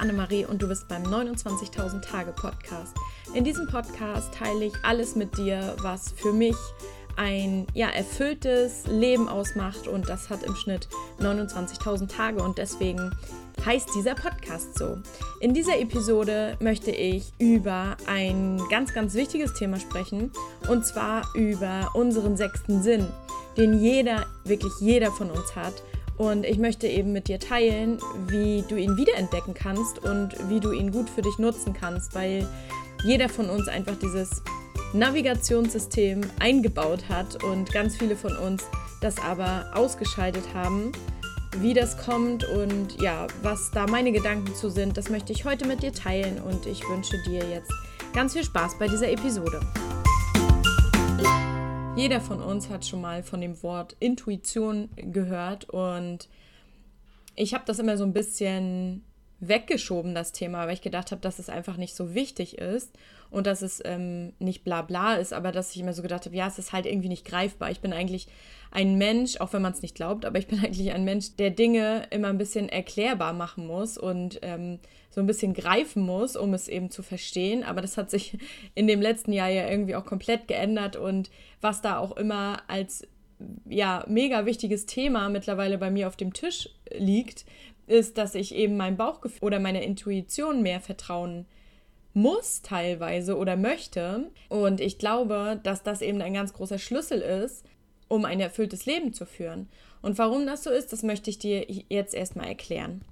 [0.00, 2.96] Annemarie und du bist beim 29.000 Tage Podcast.
[3.34, 6.56] In diesem Podcast teile ich alles mit dir, was für mich
[7.16, 10.88] ein ja, erfülltes Leben ausmacht und das hat im Schnitt
[11.20, 13.10] 29.000 Tage und deswegen
[13.64, 14.98] heißt dieser Podcast so.
[15.40, 20.30] In dieser Episode möchte ich über ein ganz, ganz wichtiges Thema sprechen
[20.68, 23.06] und zwar über unseren sechsten Sinn,
[23.56, 25.74] den jeder, wirklich jeder von uns hat.
[26.20, 30.70] Und ich möchte eben mit dir teilen, wie du ihn wiederentdecken kannst und wie du
[30.70, 32.46] ihn gut für dich nutzen kannst, weil
[33.02, 34.42] jeder von uns einfach dieses
[34.92, 38.64] Navigationssystem eingebaut hat und ganz viele von uns
[39.00, 40.92] das aber ausgeschaltet haben.
[41.56, 45.66] Wie das kommt und ja, was da meine Gedanken zu sind, das möchte ich heute
[45.66, 47.72] mit dir teilen und ich wünsche dir jetzt
[48.12, 49.58] ganz viel Spaß bei dieser Episode.
[51.96, 56.28] Jeder von uns hat schon mal von dem Wort Intuition gehört und
[57.34, 59.04] ich habe das immer so ein bisschen
[59.40, 62.96] weggeschoben, das Thema, weil ich gedacht habe, dass es einfach nicht so wichtig ist
[63.30, 66.36] und dass es ähm, nicht bla bla ist, aber dass ich immer so gedacht habe,
[66.36, 67.70] ja, es ist halt irgendwie nicht greifbar.
[67.70, 68.28] Ich bin eigentlich
[68.70, 71.50] ein Mensch, auch wenn man es nicht glaubt, aber ich bin eigentlich ein Mensch, der
[71.50, 74.78] Dinge immer ein bisschen erklärbar machen muss und ähm,
[75.10, 77.64] so ein bisschen greifen muss, um es eben zu verstehen.
[77.64, 78.38] Aber das hat sich
[78.74, 81.30] in dem letzten Jahr ja irgendwie auch komplett geändert und
[81.60, 83.06] was da auch immer als
[83.68, 87.46] ja, mega wichtiges Thema mittlerweile bei mir auf dem Tisch liegt,
[87.86, 91.46] ist, dass ich eben meinem Bauchgefühl oder meiner Intuition mehr vertrauen
[92.12, 94.30] muss teilweise oder möchte.
[94.48, 97.64] Und ich glaube, dass das eben ein ganz großer Schlüssel ist,
[98.08, 99.68] um ein erfülltes Leben zu führen.
[100.02, 103.02] Und warum das so ist, das möchte ich dir jetzt erstmal erklären.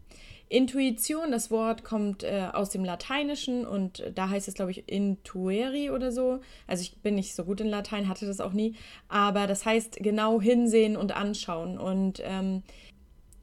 [0.48, 5.90] Intuition, das Wort kommt äh, aus dem Lateinischen und da heißt es, glaube ich, intueri
[5.90, 6.40] oder so.
[6.66, 8.74] Also ich bin nicht so gut in Latein, hatte das auch nie,
[9.08, 11.78] aber das heißt genau hinsehen und anschauen.
[11.78, 12.62] Und ähm,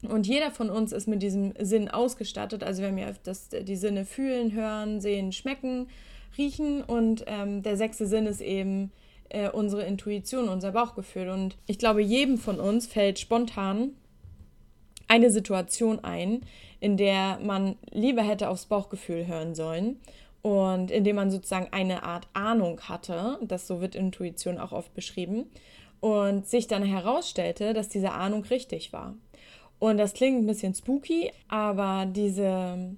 [0.02, 2.62] und jeder von uns ist mit diesem Sinn ausgestattet.
[2.62, 5.88] Also wir haben ja das, die Sinne fühlen, hören, sehen, schmecken,
[6.36, 6.82] riechen.
[6.82, 8.92] Und ähm, der sechste Sinn ist eben
[9.30, 11.28] äh, unsere Intuition, unser Bauchgefühl.
[11.28, 13.92] Und ich glaube, jedem von uns fällt spontan
[15.08, 16.42] eine Situation ein,
[16.86, 19.98] in der man lieber hätte aufs Bauchgefühl hören sollen
[20.42, 24.94] und in dem man sozusagen eine Art Ahnung hatte, das so wird Intuition auch oft
[24.94, 25.50] beschrieben,
[25.98, 29.16] und sich dann herausstellte, dass diese Ahnung richtig war.
[29.80, 32.94] Und das klingt ein bisschen spooky, aber diese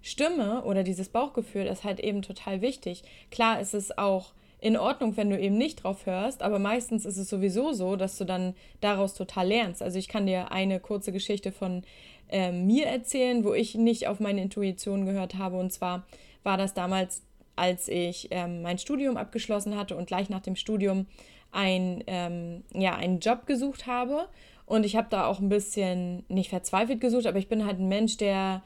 [0.00, 3.02] Stimme oder dieses Bauchgefühl ist halt eben total wichtig.
[3.30, 7.16] Klar ist es auch in Ordnung, wenn du eben nicht drauf hörst, aber meistens ist
[7.16, 9.82] es sowieso so, dass du dann daraus total lernst.
[9.82, 11.82] Also ich kann dir eine kurze Geschichte von
[12.28, 15.58] äh, mir erzählen, wo ich nicht auf meine Intuition gehört habe.
[15.58, 16.06] Und zwar
[16.42, 17.22] war das damals,
[17.56, 21.06] als ich ähm, mein Studium abgeschlossen hatte und gleich nach dem Studium
[21.52, 24.28] ein, ähm, ja, einen Job gesucht habe
[24.66, 27.88] und ich habe da auch ein bisschen nicht verzweifelt gesucht, aber ich bin halt ein
[27.88, 28.62] Mensch, der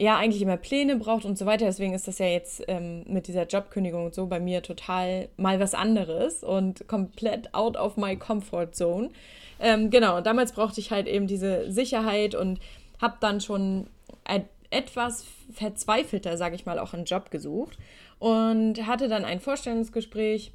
[0.00, 1.66] ja eigentlich immer Pläne braucht und so weiter.
[1.66, 5.60] Deswegen ist das ja jetzt ähm, mit dieser Jobkündigung und so bei mir total mal
[5.60, 9.10] was anderes und komplett out of my comfort zone.
[9.60, 12.60] Ähm, genau, damals brauchte ich halt eben diese Sicherheit und
[13.00, 13.88] habe dann schon
[14.70, 17.76] etwas verzweifelter, sage ich mal, auch einen Job gesucht
[18.18, 20.52] und hatte dann ein Vorstellungsgespräch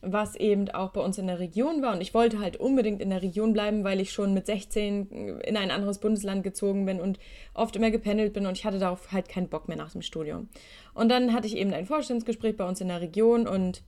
[0.00, 1.92] was eben auch bei uns in der Region war.
[1.92, 5.56] Und ich wollte halt unbedingt in der Region bleiben, weil ich schon mit 16 in
[5.56, 7.18] ein anderes Bundesland gezogen bin und
[7.54, 10.48] oft immer gependelt bin und ich hatte darauf halt keinen Bock mehr nach dem Studium.
[10.94, 13.82] Und dann hatte ich eben ein Vorstellungsgespräch bei uns in der Region und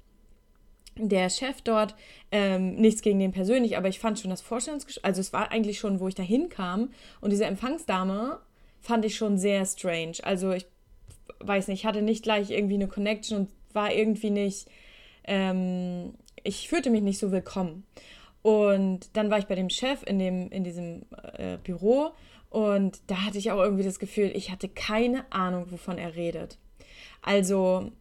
[0.96, 1.94] der Chef dort,
[2.32, 5.78] ähm, nichts gegen den persönlich, aber ich fand schon das Vorstellungsgespräch, also es war eigentlich
[5.78, 8.40] schon, wo ich da hinkam und diese Empfangsdame
[8.80, 10.14] fand ich schon sehr strange.
[10.22, 10.66] Also ich
[11.38, 14.68] weiß nicht, ich hatte nicht gleich irgendwie eine Connection und war irgendwie nicht
[15.24, 17.84] ähm, ich fühlte mich nicht so willkommen.
[18.42, 21.02] Und dann war ich bei dem Chef in, dem, in diesem
[21.36, 22.12] äh, Büro
[22.50, 26.58] und da hatte ich auch irgendwie das Gefühl, ich hatte keine Ahnung, wovon er redet.
[27.22, 27.92] Also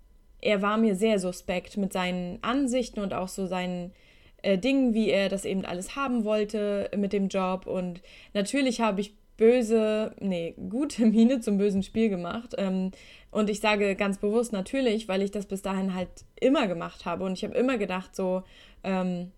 [0.41, 3.93] er war mir sehr suspekt mit seinen Ansichten und auch so seinen
[4.41, 7.67] äh, Dingen, wie er das eben alles haben wollte mit dem Job.
[7.67, 8.01] Und
[8.33, 12.53] natürlich habe ich böse, nee, gute Miene zum bösen Spiel gemacht.
[12.57, 12.91] Ähm,
[13.31, 16.09] und ich sage ganz bewusst natürlich, weil ich das bis dahin halt
[16.39, 17.23] immer gemacht habe.
[17.23, 18.43] Und ich habe immer gedacht, so,
[18.83, 19.31] ähm,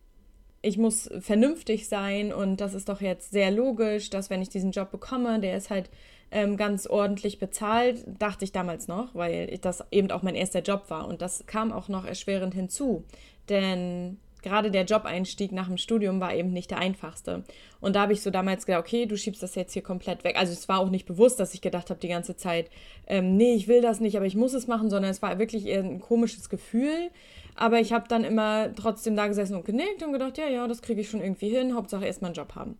[0.61, 4.71] ich muss vernünftig sein und das ist doch jetzt sehr logisch, dass wenn ich diesen
[4.71, 5.89] Job bekomme, der ist halt
[6.31, 10.85] ähm, ganz ordentlich bezahlt, dachte ich damals noch, weil das eben auch mein erster Job
[10.89, 11.07] war.
[11.07, 13.03] Und das kam auch noch erschwerend hinzu.
[13.49, 17.43] Denn gerade der Jobeinstieg nach dem Studium war eben nicht der einfachste.
[17.79, 20.35] Und da habe ich so damals gedacht, okay, du schiebst das jetzt hier komplett weg.
[20.37, 22.69] Also es war auch nicht bewusst, dass ich gedacht habe die ganze Zeit,
[23.07, 25.65] ähm, nee, ich will das nicht, aber ich muss es machen, sondern es war wirklich
[25.65, 27.11] eher ein komisches Gefühl.
[27.55, 30.81] Aber ich habe dann immer trotzdem da gesessen und genickt und gedacht, ja, ja, das
[30.81, 31.75] kriege ich schon irgendwie hin.
[31.75, 32.77] Hauptsache erstmal einen Job haben.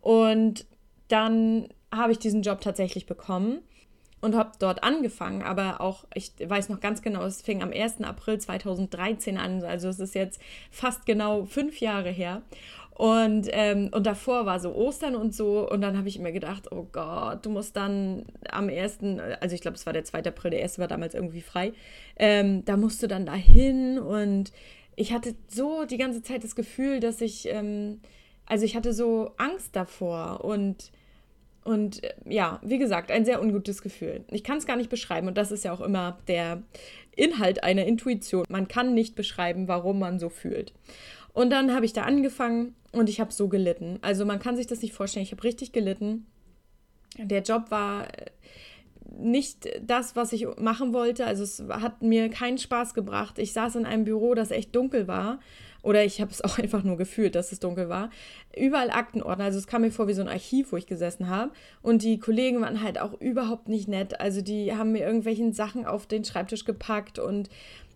[0.00, 0.66] Und
[1.08, 3.60] dann habe ich diesen Job tatsächlich bekommen.
[4.20, 8.02] Und habe dort angefangen, aber auch, ich weiß noch ganz genau, es fing am 1.
[8.02, 12.42] April 2013 an, also es ist jetzt fast genau fünf Jahre her.
[12.98, 15.70] Und, ähm, und davor war so Ostern und so.
[15.70, 18.98] Und dann habe ich mir gedacht, oh Gott, du musst dann am 1.,
[19.40, 20.24] also ich glaube, es war der 2.
[20.24, 20.80] April, der 1.
[20.80, 21.72] war damals irgendwie frei.
[22.16, 24.00] Ähm, da musst du dann dahin.
[24.00, 24.50] Und
[24.96, 28.00] ich hatte so die ganze Zeit das Gefühl, dass ich, ähm,
[28.46, 30.44] also ich hatte so Angst davor.
[30.44, 30.90] Und
[31.68, 34.24] und äh, ja, wie gesagt, ein sehr ungutes Gefühl.
[34.30, 36.62] Ich kann es gar nicht beschreiben und das ist ja auch immer der
[37.14, 38.46] Inhalt einer Intuition.
[38.48, 40.72] Man kann nicht beschreiben, warum man so fühlt.
[41.34, 43.98] Und dann habe ich da angefangen und ich habe so gelitten.
[44.00, 45.24] Also man kann sich das nicht vorstellen.
[45.24, 46.26] Ich habe richtig gelitten.
[47.18, 48.30] Der Job war äh,
[49.18, 51.26] nicht das, was ich machen wollte.
[51.26, 53.38] Also es hat mir keinen Spaß gebracht.
[53.38, 55.38] Ich saß in einem Büro, das echt dunkel war
[55.82, 58.10] oder ich habe es auch einfach nur gefühlt, dass es dunkel war.
[58.56, 59.44] Überall Aktenordner.
[59.44, 61.52] Also es kam mir vor wie so ein Archiv, wo ich gesessen habe.
[61.82, 64.20] Und die Kollegen waren halt auch überhaupt nicht nett.
[64.20, 67.48] Also die haben mir irgendwelchen Sachen auf den Schreibtisch gepackt und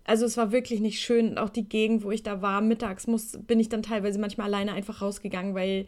[0.04, 3.06] also es war wirklich nicht schön und auch die Gegend, wo ich da war, mittags
[3.06, 5.86] muss, bin ich dann teilweise manchmal alleine einfach rausgegangen, weil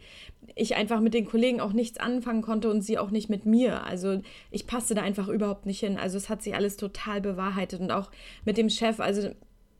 [0.55, 3.83] ich einfach mit den Kollegen auch nichts anfangen konnte und sie auch nicht mit mir.
[3.83, 4.21] Also
[4.51, 5.97] ich passte da einfach überhaupt nicht hin.
[5.97, 8.09] Also es hat sich alles total bewahrheitet und auch
[8.45, 9.31] mit dem Chef, also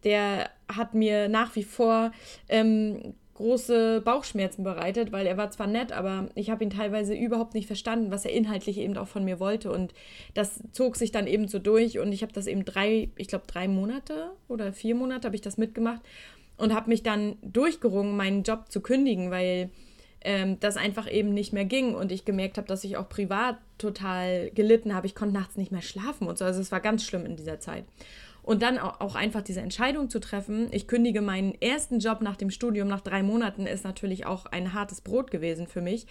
[0.06, 2.12] der hat mir nach wie vor
[2.48, 7.54] ähm, große Bauchschmerzen bereitet, weil er war zwar nett, aber ich habe ihn teilweise überhaupt
[7.54, 9.72] nicht verstanden, was er inhaltlich eben auch von mir wollte.
[9.72, 9.94] Und
[10.34, 13.46] das zog sich dann eben so durch und ich habe das eben drei, ich glaube
[13.46, 16.02] drei Monate oder vier Monate habe ich das mitgemacht
[16.58, 19.70] und habe mich dann durchgerungen, meinen Job zu kündigen, weil
[20.22, 23.58] ähm, das einfach eben nicht mehr ging und ich gemerkt habe, dass ich auch privat
[23.78, 25.08] total gelitten habe.
[25.08, 26.46] Ich konnte nachts nicht mehr schlafen und so.
[26.46, 27.84] Also es war ganz schlimm in dieser Zeit.
[28.46, 32.52] Und dann auch einfach diese Entscheidung zu treffen, ich kündige meinen ersten Job nach dem
[32.52, 36.06] Studium nach drei Monaten, ist natürlich auch ein hartes Brot gewesen für mich.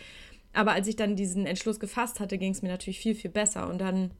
[0.52, 3.68] Aber als ich dann diesen Entschluss gefasst hatte, ging es mir natürlich viel, viel besser.
[3.68, 4.10] Und dann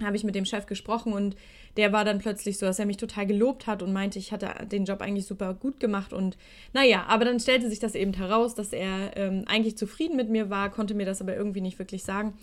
[0.00, 1.34] habe ich mit dem Chef gesprochen und
[1.76, 4.66] der war dann plötzlich so, dass er mich total gelobt hat und meinte, ich hatte
[4.66, 6.36] den Job eigentlich super gut gemacht und
[6.72, 10.50] naja, aber dann stellte sich das eben heraus, dass er ähm, eigentlich zufrieden mit mir
[10.50, 12.34] war, konnte mir das aber irgendwie nicht wirklich sagen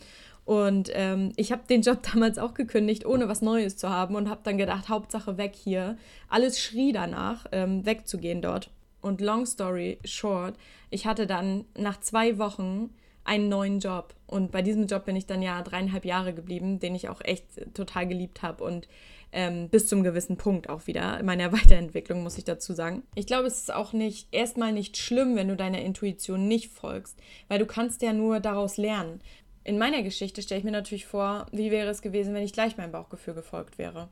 [0.45, 4.29] und ähm, ich habe den Job damals auch gekündigt, ohne was Neues zu haben und
[4.29, 5.97] habe dann gedacht, Hauptsache weg hier.
[6.29, 8.69] Alles schrie danach, ähm, wegzugehen dort.
[9.01, 10.55] Und long story short,
[10.89, 12.91] ich hatte dann nach zwei Wochen
[13.23, 14.15] einen neuen Job.
[14.27, 17.73] Und bei diesem Job bin ich dann ja dreieinhalb Jahre geblieben, den ich auch echt
[17.73, 18.87] total geliebt habe und
[19.33, 23.03] ähm, bis zum gewissen Punkt auch wieder in meiner Weiterentwicklung, muss ich dazu sagen.
[23.15, 27.17] Ich glaube, es ist auch nicht erstmal nicht schlimm, wenn du deiner Intuition nicht folgst,
[27.47, 29.21] weil du kannst ja nur daraus lernen
[29.63, 32.77] in meiner Geschichte stelle ich mir natürlich vor, wie wäre es gewesen, wenn ich gleich
[32.77, 34.09] meinem Bauchgefühl gefolgt wäre.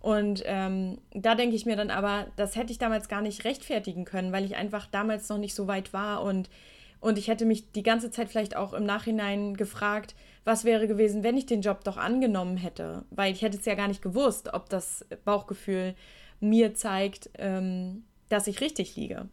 [0.00, 4.04] Und ähm, da denke ich mir dann aber, das hätte ich damals gar nicht rechtfertigen
[4.04, 6.48] können, weil ich einfach damals noch nicht so weit war und,
[7.00, 10.14] und ich hätte mich die ganze Zeit vielleicht auch im Nachhinein gefragt,
[10.44, 13.74] was wäre gewesen, wenn ich den Job doch angenommen hätte, weil ich hätte es ja
[13.74, 15.94] gar nicht gewusst, ob das Bauchgefühl
[16.40, 19.28] mir zeigt, ähm, dass ich richtig liege.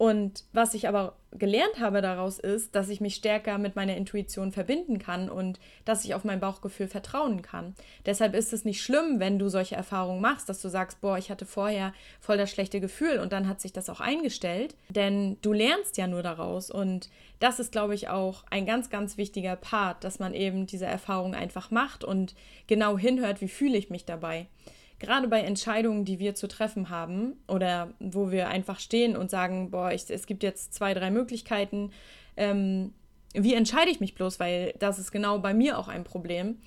[0.00, 4.50] Und was ich aber gelernt habe daraus ist, dass ich mich stärker mit meiner Intuition
[4.50, 7.74] verbinden kann und dass ich auf mein Bauchgefühl vertrauen kann.
[8.06, 11.30] Deshalb ist es nicht schlimm, wenn du solche Erfahrungen machst, dass du sagst, boah, ich
[11.30, 15.52] hatte vorher voll das schlechte Gefühl und dann hat sich das auch eingestellt, denn du
[15.52, 20.02] lernst ja nur daraus und das ist, glaube ich, auch ein ganz, ganz wichtiger Part,
[20.02, 22.34] dass man eben diese Erfahrung einfach macht und
[22.68, 24.46] genau hinhört, wie fühle ich mich dabei
[25.00, 29.70] gerade bei Entscheidungen, die wir zu treffen haben oder wo wir einfach stehen und sagen,
[29.70, 31.90] boah, ich, es gibt jetzt zwei, drei Möglichkeiten,
[32.36, 32.92] ähm,
[33.34, 36.58] wie entscheide ich mich bloß, weil das ist genau bei mir auch ein Problem.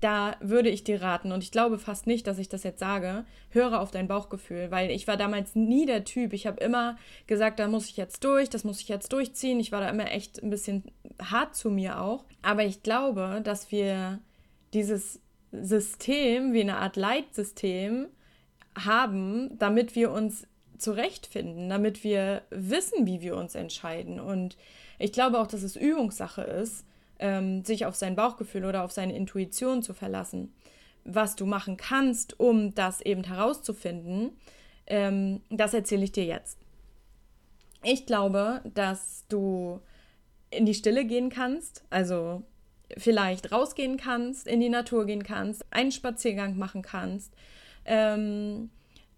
[0.00, 3.24] Da würde ich dir raten, und ich glaube fast nicht, dass ich das jetzt sage,
[3.50, 6.32] höre auf dein Bauchgefühl, weil ich war damals nie der Typ.
[6.32, 9.58] Ich habe immer gesagt, da muss ich jetzt durch, das muss ich jetzt durchziehen.
[9.58, 10.84] Ich war da immer echt ein bisschen
[11.20, 12.24] hart zu mir auch.
[12.42, 14.20] Aber ich glaube, dass wir
[14.72, 15.20] dieses
[15.52, 18.08] System, wie eine Art Leitsystem
[18.76, 20.46] haben, damit wir uns
[20.78, 24.20] zurechtfinden, damit wir wissen, wie wir uns entscheiden.
[24.20, 24.56] Und
[24.98, 26.84] ich glaube auch, dass es Übungssache ist,
[27.18, 30.52] ähm, sich auf sein Bauchgefühl oder auf seine Intuition zu verlassen.
[31.04, 34.30] Was du machen kannst, um das eben herauszufinden,
[34.86, 36.58] ähm, das erzähle ich dir jetzt.
[37.82, 39.80] Ich glaube, dass du
[40.50, 42.42] in die Stille gehen kannst, also
[42.96, 47.32] vielleicht rausgehen kannst, in die Natur gehen kannst, einen Spaziergang machen kannst.
[47.84, 48.70] Ähm,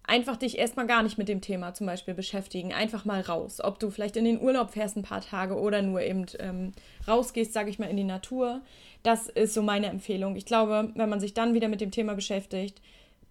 [0.03, 2.73] einfach dich erstmal gar nicht mit dem Thema zum Beispiel beschäftigen.
[2.73, 3.61] Einfach mal raus.
[3.61, 6.73] Ob du vielleicht in den Urlaub fährst ein paar Tage oder nur eben ähm,
[7.07, 8.61] rausgehst, sage ich mal, in die Natur.
[9.03, 10.35] Das ist so meine Empfehlung.
[10.35, 12.81] Ich glaube, wenn man sich dann wieder mit dem Thema beschäftigt,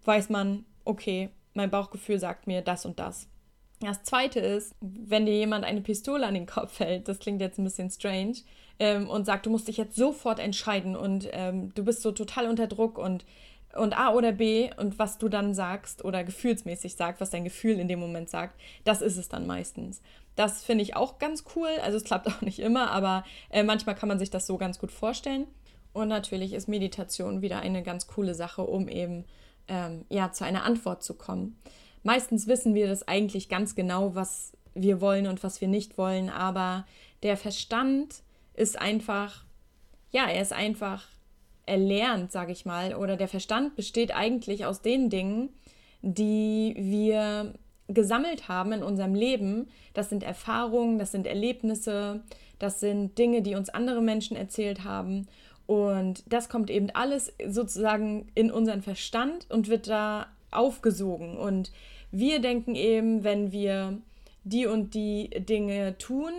[0.05, 3.27] weiß man, okay, mein Bauchgefühl sagt mir das und das.
[3.81, 7.57] Das zweite ist, wenn dir jemand eine Pistole an den Kopf hält, das klingt jetzt
[7.57, 8.35] ein bisschen strange,
[8.81, 12.47] ähm, und sagt, du musst dich jetzt sofort entscheiden und ähm, du bist so total
[12.47, 13.25] unter Druck und,
[13.75, 17.79] und A oder B und was du dann sagst oder gefühlsmäßig sagst, was dein Gefühl
[17.79, 20.01] in dem Moment sagt, das ist es dann meistens.
[20.35, 21.69] Das finde ich auch ganz cool.
[21.83, 24.79] Also es klappt auch nicht immer, aber äh, manchmal kann man sich das so ganz
[24.79, 25.45] gut vorstellen.
[25.93, 29.25] Und natürlich ist Meditation wieder eine ganz coole Sache, um eben
[29.67, 31.55] ähm, ja, zu einer Antwort zu kommen.
[32.03, 36.29] Meistens wissen wir das eigentlich ganz genau, was wir wollen und was wir nicht wollen,
[36.29, 36.85] aber
[37.23, 39.43] der Verstand ist einfach,
[40.11, 41.07] ja, er ist einfach
[41.65, 45.49] erlernt, sage ich mal, oder der Verstand besteht eigentlich aus den Dingen,
[46.01, 47.53] die wir
[47.87, 49.67] gesammelt haben in unserem Leben.
[49.93, 52.21] Das sind Erfahrungen, das sind Erlebnisse,
[52.59, 55.27] das sind Dinge, die uns andere Menschen erzählt haben.
[55.67, 61.37] Und das kommt eben alles sozusagen in unseren Verstand und wird da aufgesogen.
[61.37, 61.71] Und
[62.11, 63.97] wir denken eben, wenn wir
[64.43, 66.33] die und die Dinge tun,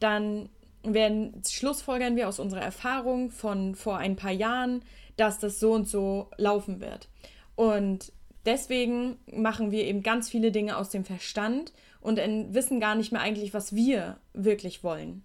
[0.00, 0.48] dann
[0.82, 4.82] werden, schlussfolgern wir aus unserer Erfahrung von vor ein paar Jahren,
[5.16, 7.08] dass das so und so laufen wird.
[7.54, 8.12] Und
[8.44, 13.20] deswegen machen wir eben ganz viele Dinge aus dem Verstand und wissen gar nicht mehr
[13.20, 15.22] eigentlich, was wir wirklich wollen.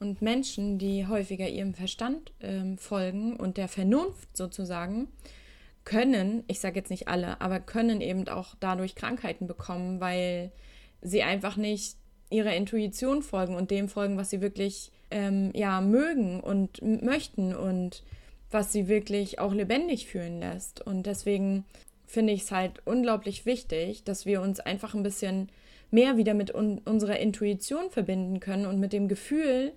[0.00, 5.08] Und Menschen, die häufiger ihrem Verstand ähm, folgen und der Vernunft sozusagen,
[5.84, 10.50] können, ich sage jetzt nicht alle, aber können eben auch dadurch Krankheiten bekommen, weil
[11.02, 11.96] sie einfach nicht
[12.30, 18.02] ihrer Intuition folgen und dem folgen, was sie wirklich ähm, ja, mögen und möchten und
[18.50, 20.80] was sie wirklich auch lebendig fühlen lässt.
[20.80, 21.64] Und deswegen
[22.06, 25.48] finde ich es halt unglaublich wichtig, dass wir uns einfach ein bisschen
[25.90, 29.72] mehr wieder mit un unserer Intuition verbinden können und mit dem Gefühl,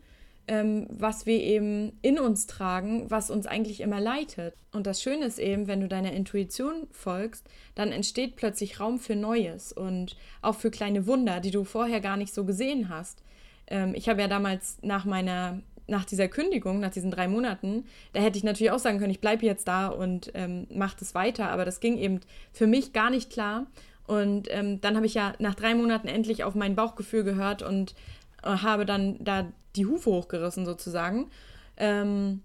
[0.47, 4.53] ähm, was wir eben in uns tragen, was uns eigentlich immer leitet.
[4.71, 9.15] Und das Schöne ist eben, wenn du deiner Intuition folgst, dann entsteht plötzlich Raum für
[9.15, 13.23] Neues und auch für kleine Wunder, die du vorher gar nicht so gesehen hast.
[13.67, 18.19] Ähm, ich habe ja damals nach meiner nach dieser Kündigung, nach diesen drei Monaten, da
[18.19, 21.49] hätte ich natürlich auch sagen können, ich bleibe jetzt da und ähm, mache das weiter,
[21.49, 22.19] aber das ging eben
[22.51, 23.67] für mich gar nicht klar.
[24.05, 27.95] Und ähm, dann habe ich ja nach drei Monaten endlich auf mein Bauchgefühl gehört und
[28.43, 31.29] äh, habe dann da die Hufe hochgerissen sozusagen.
[31.77, 32.41] Ähm,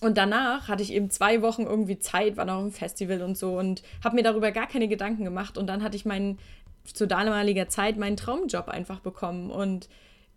[0.00, 3.58] und danach hatte ich eben zwei Wochen irgendwie Zeit, war noch im Festival und so
[3.58, 5.56] und habe mir darüber gar keine Gedanken gemacht.
[5.56, 6.38] Und dann hatte ich meinen,
[6.84, 9.50] zu damaliger Zeit, meinen Traumjob einfach bekommen.
[9.50, 9.88] Und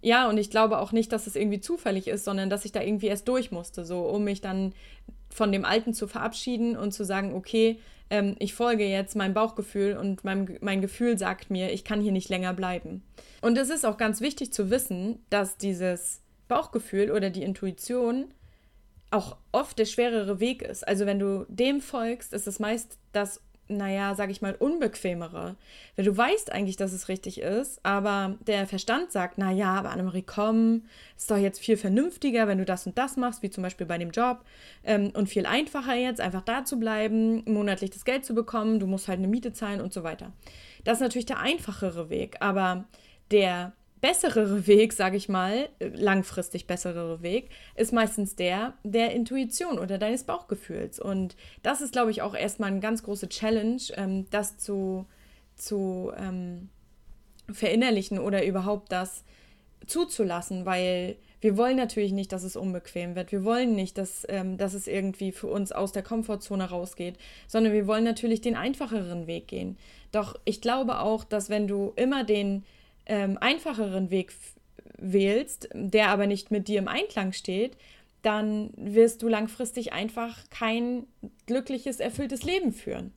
[0.06, 2.80] ja, und ich glaube auch nicht, dass es irgendwie zufällig ist, sondern dass ich da
[2.80, 4.74] irgendwie erst durch musste, so um mich dann
[5.32, 7.80] von dem Alten zu verabschieden und zu sagen, okay,
[8.12, 12.12] ähm, ich folge jetzt meinem Bauchgefühl und mein, mein Gefühl sagt mir, ich kann hier
[12.12, 13.02] nicht länger bleiben.
[13.42, 18.28] Und es ist auch ganz wichtig zu wissen, dass dieses Bauchgefühl oder die Intuition
[19.10, 20.88] auch oft der schwerere Weg ist.
[20.88, 25.55] Also wenn du dem folgst, ist es meist das naja, sag ich mal, unbequemere.
[25.95, 30.24] Weil du weißt eigentlich, dass es richtig ist, aber der Verstand sagt, naja, aber Annemarie,
[30.24, 30.84] komm,
[31.17, 33.98] ist doch jetzt viel vernünftiger, wenn du das und das machst, wie zum Beispiel bei
[33.98, 34.43] dem Job,
[34.84, 38.88] ähm, und viel einfacher jetzt, einfach da zu bleiben, monatlich das Geld zu bekommen, du
[38.88, 40.31] musst halt eine Miete zahlen und so weiter.
[40.84, 42.86] Das ist natürlich der einfachere Weg, aber
[43.31, 43.74] der
[44.06, 50.26] bessere Weg, sage ich mal, langfristig bessere Weg, ist meistens der der Intuition oder deines
[50.26, 51.00] Bauchgefühls.
[51.00, 55.08] Und das ist, glaube ich, auch erstmal eine ganz große Challenge, ähm, das zu,
[55.56, 56.70] zu ähm,
[57.52, 59.24] verinnerlichen oder überhaupt das
[59.88, 63.32] zuzulassen, weil wir wollen natürlich nicht, dass es unbequem wird.
[63.32, 67.74] Wir wollen nicht, dass, ähm, dass es irgendwie für uns aus der Komfortzone rausgeht, sondern
[67.74, 69.80] wir wollen natürlich den einfacheren Weg gehen.
[70.12, 72.66] Doch ich glaube auch, dass wenn du immer den
[73.06, 74.34] ähm, einfacheren Weg
[74.98, 77.78] wählst, der aber nicht mit dir im Einklang steht,
[78.22, 81.06] dann wirst du langfristig einfach kein
[81.46, 83.14] glückliches, erfülltes Leben führen.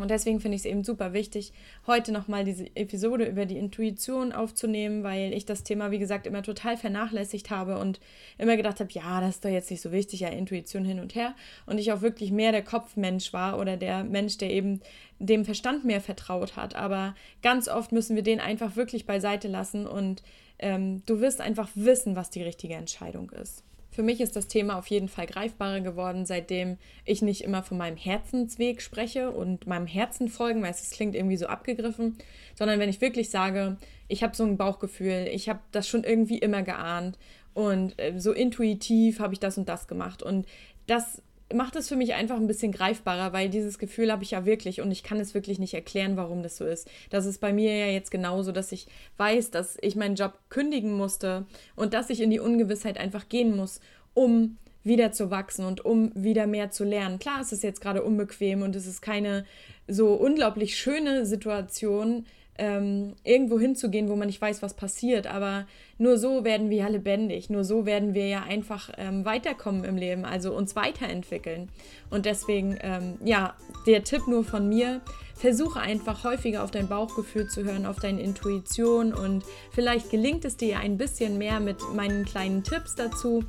[0.00, 1.52] Und deswegen finde ich es eben super wichtig,
[1.86, 6.42] heute nochmal diese Episode über die Intuition aufzunehmen, weil ich das Thema, wie gesagt, immer
[6.42, 8.00] total vernachlässigt habe und
[8.38, 11.14] immer gedacht habe, ja, das ist doch jetzt nicht so wichtig, ja, Intuition hin und
[11.14, 11.34] her.
[11.66, 14.80] Und ich auch wirklich mehr der Kopfmensch war oder der Mensch, der eben
[15.18, 16.74] dem Verstand mehr vertraut hat.
[16.74, 20.22] Aber ganz oft müssen wir den einfach wirklich beiseite lassen und
[20.58, 23.64] ähm, du wirst einfach wissen, was die richtige Entscheidung ist.
[23.90, 27.76] Für mich ist das Thema auf jeden Fall greifbarer geworden, seitdem ich nicht immer von
[27.76, 32.16] meinem Herzensweg spreche und meinem Herzen folgen, weil es klingt irgendwie so abgegriffen,
[32.56, 36.38] sondern wenn ich wirklich sage, ich habe so ein Bauchgefühl, ich habe das schon irgendwie
[36.38, 37.18] immer geahnt
[37.52, 40.22] und äh, so intuitiv habe ich das und das gemacht.
[40.22, 40.46] Und
[40.86, 41.22] das
[41.54, 44.80] macht es für mich einfach ein bisschen greifbarer, weil dieses Gefühl habe ich ja wirklich
[44.80, 46.88] und ich kann es wirklich nicht erklären, warum das so ist.
[47.10, 50.92] Das ist bei mir ja jetzt genauso, dass ich weiß, dass ich meinen Job kündigen
[50.92, 53.80] musste und dass ich in die Ungewissheit einfach gehen muss,
[54.14, 57.18] um wieder zu wachsen und um wieder mehr zu lernen.
[57.18, 59.44] Klar, es ist jetzt gerade unbequem und es ist keine
[59.86, 62.24] so unglaublich schöne Situation,
[62.60, 65.26] ähm, irgendwo hinzugehen, wo man nicht weiß, was passiert.
[65.26, 65.66] Aber
[65.98, 67.48] nur so werden wir ja lebendig.
[67.48, 71.70] Nur so werden wir ja einfach ähm, weiterkommen im Leben, also uns weiterentwickeln.
[72.10, 73.54] Und deswegen, ähm, ja,
[73.86, 75.00] der Tipp nur von mir,
[75.34, 80.58] versuche einfach häufiger auf dein Bauchgefühl zu hören, auf deine Intuition und vielleicht gelingt es
[80.58, 83.42] dir ein bisschen mehr mit meinen kleinen Tipps dazu.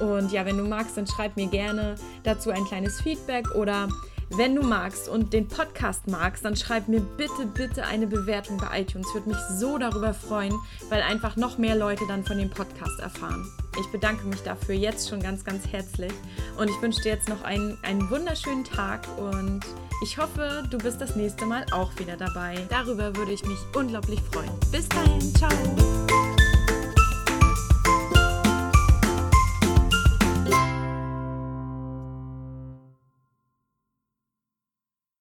[0.00, 1.94] Und ja, wenn du magst, dann schreib mir gerne
[2.24, 3.88] dazu ein kleines Feedback oder
[4.30, 8.80] wenn du magst und den Podcast magst, dann schreib mir bitte, bitte eine Bewertung bei
[8.80, 9.06] iTunes.
[9.08, 10.54] Ich würde mich so darüber freuen,
[10.88, 13.46] weil einfach noch mehr Leute dann von dem Podcast erfahren.
[13.80, 16.12] Ich bedanke mich dafür jetzt schon ganz, ganz herzlich
[16.58, 19.60] und ich wünsche dir jetzt noch einen, einen wunderschönen Tag und
[20.02, 22.56] ich hoffe, du bist das nächste Mal auch wieder dabei.
[22.68, 24.50] Darüber würde ich mich unglaublich freuen.
[24.70, 26.05] Bis dahin, ciao!